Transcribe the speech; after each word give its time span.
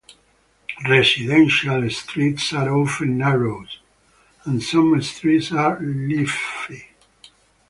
Residential 0.89 1.87
streets 1.91 2.53
are 2.53 2.69
often 2.75 3.19
narrow, 3.19 3.67
and 4.45 4.63
some 4.63 4.99
streets 5.03 5.51
are 5.51 5.79
leafy. 5.79 6.87